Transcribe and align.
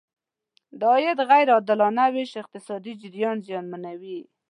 د 0.79 0.81
عاید 0.91 1.19
غیر 1.29 1.47
عادلانه 1.55 2.03
ویش 2.13 2.31
اقتصادي 2.41 2.93
جریان 3.01 3.37
زیانمنوي. 3.45 4.19